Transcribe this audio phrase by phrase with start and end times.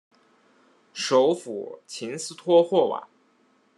[0.93, 3.07] 首府琴斯托霍瓦。